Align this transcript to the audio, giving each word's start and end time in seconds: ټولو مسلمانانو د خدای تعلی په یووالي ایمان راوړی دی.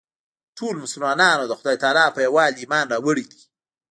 ټولو 0.57 0.77
مسلمانانو 0.85 1.43
د 1.47 1.53
خدای 1.59 1.75
تعلی 1.83 2.05
په 2.13 2.19
یووالي 2.25 2.57
ایمان 2.61 2.85
راوړی 2.93 3.25
دی. 3.31 3.39